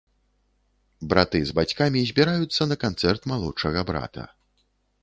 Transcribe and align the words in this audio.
Браты 1.11 1.41
з 1.49 1.57
бацькамі 1.59 1.99
збіраюцца 2.13 2.61
на 2.73 2.79
канцэрт 2.87 3.21
малодшага 3.35 3.79
брата. 3.93 4.23